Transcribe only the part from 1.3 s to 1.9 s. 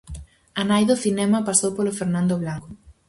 pasou